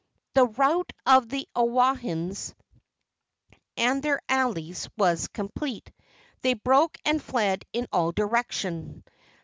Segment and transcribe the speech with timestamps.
[0.33, 2.55] The rout of the Oahuans
[3.77, 5.91] and their allies was complete.
[6.41, 9.03] They broke and fled in all directions.